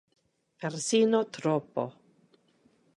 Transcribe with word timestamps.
Persino 0.57 1.29
troppo. 1.29 1.83